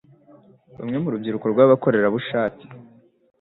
Bamwe 0.77 0.97
mu 1.03 1.09
rubyiruko 1.13 1.45
rw'abakorerabushake 1.53 2.65